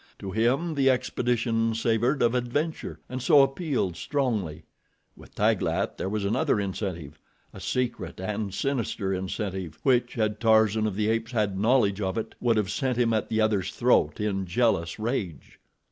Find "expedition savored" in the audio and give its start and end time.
0.89-2.23